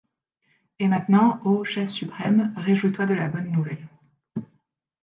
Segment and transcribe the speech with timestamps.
[0.79, 3.87] Et maintenant, Ô chef suprême, réjouis-toi de la bonne nouvelle.